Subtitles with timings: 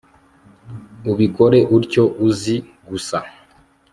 [1.11, 3.17] ubikore utyo uzi.gusa